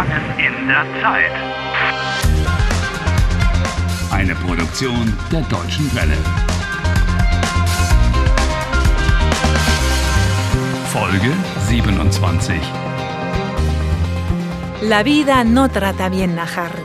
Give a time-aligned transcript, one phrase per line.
[0.00, 1.32] Gefangen in der Zeit.
[4.10, 6.16] Eine Produktion der Deutschen Welle.
[10.86, 11.32] Folge
[11.68, 12.56] 27.
[14.82, 16.82] La vida no trata bien a Harry.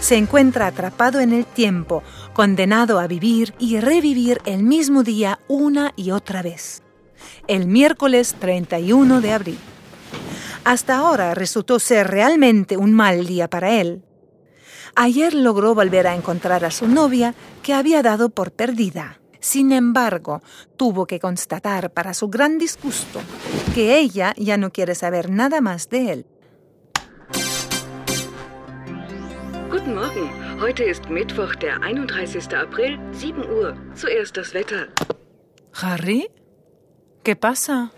[0.00, 2.02] Se encuentra atrapado en el tiempo,
[2.34, 6.82] condenado a vivir y revivir el mismo día una y otra vez.
[7.48, 9.58] El miércoles 31 de abril.
[10.64, 14.02] Hasta ahora resultó ser realmente un mal día para él.
[14.94, 19.20] Ayer logró volver a encontrar a su novia que había dado por perdida.
[19.40, 20.40] Sin embargo,
[20.76, 23.20] tuvo que constatar para su gran disgusto
[23.74, 26.26] que ella ya no quiere saber nada más de él.
[29.68, 30.30] Guten Morgen.
[30.60, 32.54] Heute ist Mittwoch, der 31.
[32.54, 33.74] April, 7 Uhr.
[33.96, 34.92] Zuerst das Wetter.
[35.72, 36.28] ¿Harry?
[37.24, 37.90] ¿Qué pasa?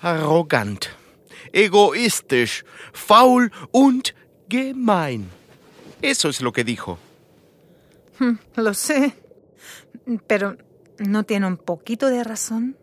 [0.00, 0.86] Arrogant,
[1.52, 4.14] egoistisch, faul und
[4.48, 5.30] gemein.
[6.00, 6.98] Eso es lo que dijo.
[8.56, 9.14] Lo sé.
[10.26, 10.56] Pero
[10.98, 12.76] ¿no tiene un poquito de razón?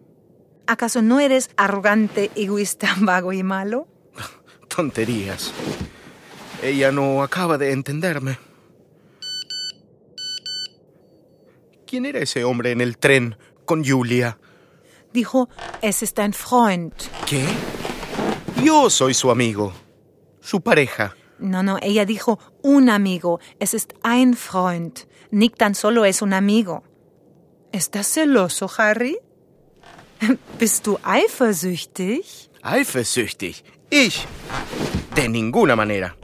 [0.68, 3.88] ¿Acaso no eres arrogante, egoísta, vago y malo?
[4.68, 5.52] Tonterías.
[6.62, 8.38] Ella no acaba de entenderme.
[11.88, 14.38] ¿Quién era ese hombre en el tren con Julia?
[15.12, 15.50] Dijo,
[15.82, 16.94] es ist ein Freund.
[17.26, 17.44] ¿Qué?
[18.64, 19.74] Yo soy su amigo,
[20.42, 21.16] su pareja.
[21.40, 23.40] No, no, ella dijo un amigo.
[23.60, 25.08] Es ist ein Freund.
[25.32, 26.84] Nick tan solo es un amigo.
[27.72, 29.18] ¿Estás celoso, Harry?
[30.60, 32.50] Bist du eifersüchtig?
[32.62, 33.64] Eifersüchtig.
[33.90, 34.26] Ich.
[35.16, 36.16] De ninguna manera.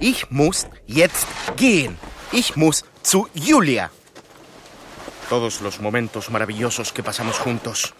[0.00, 1.26] Ich muss jetzt
[1.56, 1.98] gehen.
[2.32, 3.90] Ich muss zu Julia.
[5.28, 7.94] Todos los momentos maravillosos que pasamos juntos.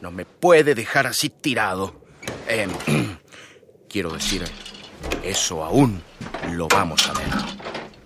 [0.00, 2.07] No me puede dejar así tirado.
[2.50, 2.70] Em,
[3.90, 4.42] quiero decir,
[5.22, 6.02] eso aún
[6.52, 7.28] lo vamos a ver.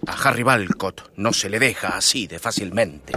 [0.09, 3.13] A Harry Balcott no se le deja así de fácilmente.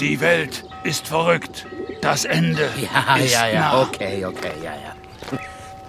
[0.00, 1.66] Die Welt ist verrückt.
[2.04, 3.60] Das Ende Ja, ist ja, ja.
[3.60, 3.80] nah.
[3.82, 5.38] Okay, okay, ja, ja.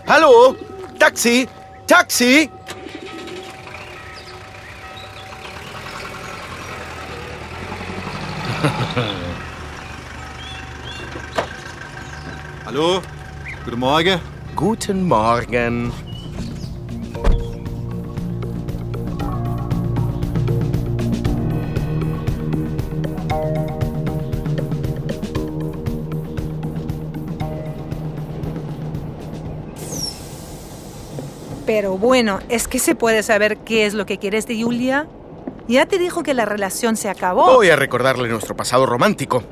[0.08, 0.56] Hallo?
[0.98, 1.46] Taxi?
[1.88, 2.50] Taxi?
[12.66, 13.02] Hallo,
[13.66, 14.20] guten Morgen.
[14.56, 15.92] Guten Morgen.
[31.66, 35.08] Pero bueno, ¿es que se puede saber qué es lo que quieres de Julia?
[35.68, 37.46] Ya te dijo que la relación se acabó.
[37.46, 39.44] Voy a recordarle nuestro pasado romántico.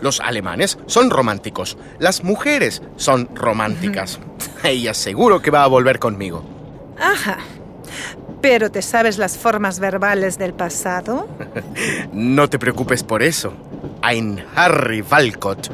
[0.00, 1.78] Los alemanes son románticos.
[2.00, 4.18] Las mujeres son románticas.
[4.64, 6.42] Ella seguro que va a volver conmigo.
[6.98, 7.38] Ajá.
[8.40, 11.28] Pero ¿te sabes las formas verbales del pasado?
[12.12, 13.52] No te preocupes por eso.
[14.02, 15.70] Ein Harry Walcott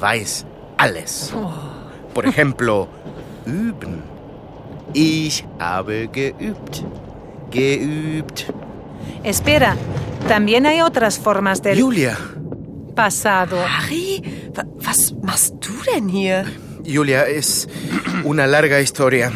[0.00, 0.44] weiß
[0.76, 1.32] alles.
[2.12, 2.88] Por ejemplo,
[3.46, 4.17] üben.
[4.94, 6.84] Ich habe geübt.
[7.50, 8.52] Geübt.
[9.22, 9.76] Espera,
[10.28, 12.16] también hay otras formas del Julia.
[12.94, 13.56] pasado.
[13.64, 14.22] Harry,
[14.54, 16.44] wa- was machst du denn hier?
[16.84, 17.68] Julia, es
[18.24, 19.30] una larga historia.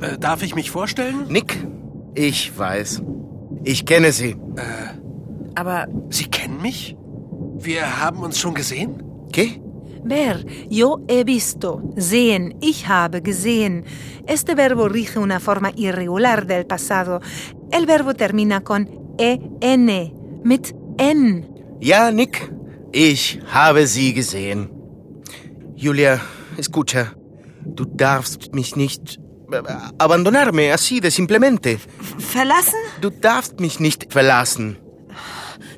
[0.00, 1.26] Äh, darf ich mich vorstellen?
[1.28, 1.56] Nick,
[2.14, 3.02] ich weiß.
[3.64, 4.36] Ich kenne sie.
[5.56, 6.96] Aber Sie kennen mich?
[7.58, 9.02] Wir haben uns schon gesehen?
[9.32, 9.60] ¿Qué?
[10.06, 11.82] Ver, yo he visto.
[11.96, 13.84] Sehen, ich habe gesehen.
[14.26, 17.20] Este verbo rige una forma irregular del pasado.
[17.70, 18.88] El verbo termina con
[19.18, 20.12] en,
[20.44, 21.48] mit n.
[21.80, 22.52] Ja, Nick,
[22.92, 24.70] ich habe sie gesehen.
[25.76, 26.20] Julia,
[26.56, 27.14] escucha.
[27.64, 29.18] Du darfst mich nicht
[29.52, 29.62] äh,
[29.98, 31.78] abandonarme así de simplemente.
[32.18, 32.78] verlassen?
[33.00, 34.76] Du darfst mich nicht verlassen.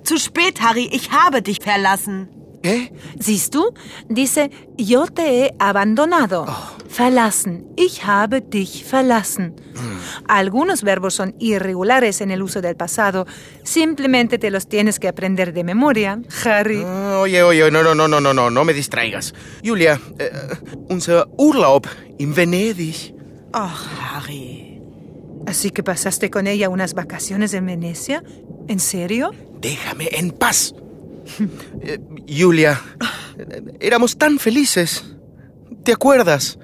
[0.04, 2.28] Zu spät, Harry, ich habe dich verlassen.
[2.62, 2.92] ¿Qué?
[3.18, 3.72] Siehst du?
[4.08, 6.46] Dice, yo te he abandonado.
[6.94, 7.66] Verlassen.
[7.76, 9.54] Ich habe dich verlassen.
[10.26, 13.26] Algunos verbos son irregulares en el uso del pasado.
[13.62, 16.82] Simplemente te los tienes que aprender de memoria, Harry.
[16.84, 19.32] Ah, Oye, oye, no, no, no, no, no, no, no me distraigas.
[19.64, 20.30] Julia, äh,
[20.88, 21.86] unser Urlaub
[22.18, 23.14] in Venedig.
[23.52, 24.80] Ach, Harry.
[25.46, 28.22] Así que pasaste con ella unas vacaciones en Venecia.
[28.68, 29.30] ¿En serio?
[29.60, 30.74] Déjame en paz.
[31.82, 32.80] Eh, Julia,
[33.80, 35.04] éramos tan felices.
[35.84, 36.58] ¿Te acuerdas?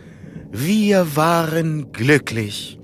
[0.53, 2.79] Wir waren glücklich.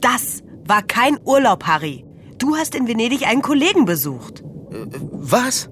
[0.00, 2.04] Das war kein Urlaub, Harry.
[2.38, 4.42] Du hast in Venedig einen Kollegen besucht.
[5.12, 5.70] Was?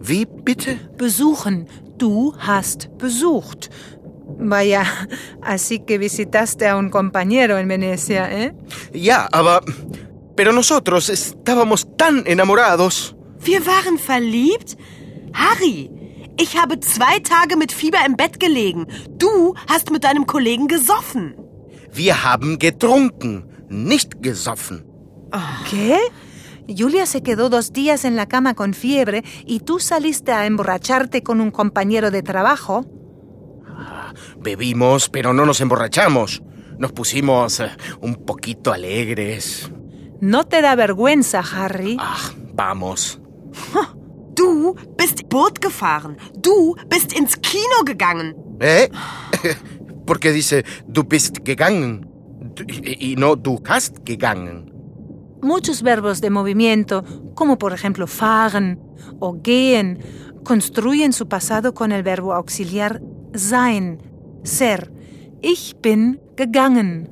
[0.00, 0.78] Wie bitte?
[0.96, 1.66] Besuchen.
[1.98, 3.70] Du hast besucht.
[4.38, 4.84] Vaya,
[5.42, 8.54] así que visitaste a un compañero en Venecia, ¿eh?
[8.92, 9.62] Ja, aber...
[10.36, 13.16] Pero nosotros estábamos tan enamorados.
[13.48, 14.76] Wir waren verliebt?
[15.32, 15.90] Harry,
[16.38, 18.86] ich habe zwei Tage mit Fieber im Bett gelegen.
[19.16, 21.34] Du hast mit deinem Kollegen gesoffen.
[21.90, 24.84] Wir haben getrunken, nicht gesoffen.
[25.70, 25.96] ¿Qué?
[26.68, 31.22] Julia se quedó dos días en la cama con fiebre y tú saliste a emborracharte
[31.22, 32.84] con un compañero de trabajo.
[34.38, 36.42] Bebimos, pero no nos emborrachamos.
[36.76, 37.70] Nos pusimos eh,
[38.02, 39.70] un poquito alegres.
[40.20, 41.96] ¿No te da vergüenza, Harry?
[41.98, 43.17] Ach, vamos.
[44.38, 46.16] Du bist Boot gefahren.
[46.36, 48.36] Du bist ins Kino gegangen.
[48.60, 48.88] ¿Eh?
[50.06, 52.06] Porque dice, du bist gegangen.
[53.00, 54.72] Y no, du hast gegangen.
[55.42, 58.80] Muchos verbos de movimiento, como por ejemplo fahren
[59.20, 59.98] o gehen,
[60.44, 63.00] construyen su pasado con el verbo auxiliar
[63.34, 64.00] sein,
[64.44, 64.92] ser.
[65.42, 67.08] Ich bin gegangen.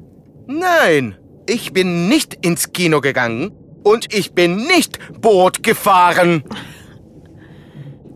[0.46, 3.52] Nein, ich bin nicht ins Kino gegangen
[3.86, 6.42] und ich bin nicht Boot gefahren.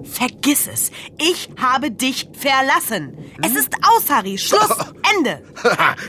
[0.02, 0.90] Vergiss es.
[1.18, 3.16] Ich habe dich verlassen.
[3.42, 4.36] Es ist aus, Harry.
[4.38, 4.68] Schluss.
[5.16, 5.42] Ende.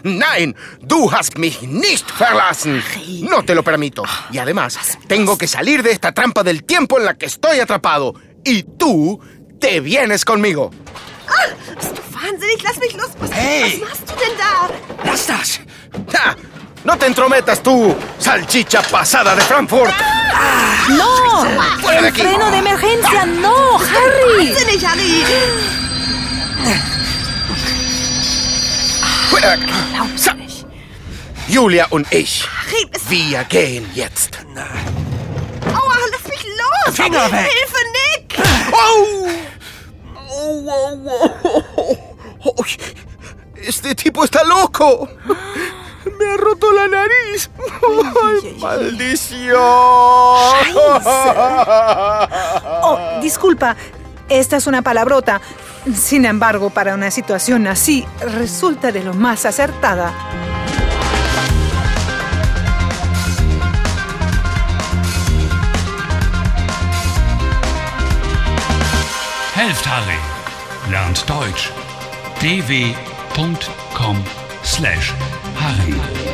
[0.03, 2.81] Nein, du hast mich nicht verlassen.
[3.29, 4.03] No te lo permito.
[4.31, 8.15] Y además, tengo que salir de esta trampa del tiempo en la que estoy atrapado.
[8.43, 9.19] Y tú
[9.59, 10.71] te vienes conmigo.
[11.77, 12.63] Bist du wahnsinnig?
[12.63, 13.11] Lass mich los.
[13.19, 13.79] Was, Hey!
[13.81, 15.05] was machst du denn da?
[15.05, 15.59] Lass das!
[16.11, 16.35] ¡Ja!
[16.83, 19.93] No te entrometas tú, salchicha pasada de Frankfurt.
[20.89, 21.45] ¡No!
[21.79, 22.21] ¡Fuera de ¡El aquí!
[22.21, 23.25] freno de emergencia!
[23.25, 24.55] ¡No, Harry!
[29.29, 29.57] Fuera.
[30.15, 30.31] So,
[31.47, 32.47] Julia und ich,
[33.09, 34.39] wir gehen jetzt.
[35.73, 36.95] Aua, lass mich los.
[36.95, 37.47] Finger weg.
[37.47, 38.39] Hilfe, Nick.
[38.73, 39.27] ¡Oh!
[40.33, 42.65] ¡Oh, oh, oh, oh!
[43.55, 45.07] Este tipo está loco.
[46.31, 47.49] Me ha roto la nariz.
[48.23, 49.59] ¡Ay, maldición!
[52.83, 53.75] Oh, disculpa,
[54.29, 55.41] esta es una palabrota.
[55.93, 60.13] Sin embargo, para una situación así, resulta de lo más acertada.
[69.57, 70.19] Helft Harry.
[70.89, 71.71] Lernt Deutsch.
[74.71, 75.11] slash
[75.55, 76.31] Harry.